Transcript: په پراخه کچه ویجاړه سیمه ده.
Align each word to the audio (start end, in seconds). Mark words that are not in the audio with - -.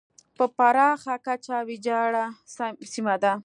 په 0.37 0.45
پراخه 0.57 1.15
کچه 1.27 1.57
ویجاړه 1.67 2.25
سیمه 2.93 3.15
ده. 3.23 3.33